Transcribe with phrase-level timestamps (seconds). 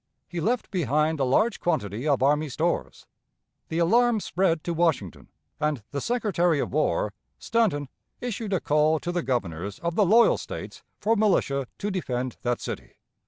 [0.27, 3.05] He left behind a large quantity of army stores.
[3.67, 5.27] The alarm spread to Washington,
[5.59, 7.87] and the Secretary of War, Stanton,
[8.19, 12.59] issued a call to the Governors of the "loyal" States for militia to defend that
[12.59, 12.95] city.